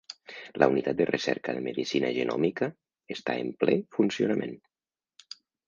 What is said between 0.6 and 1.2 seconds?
La unitat de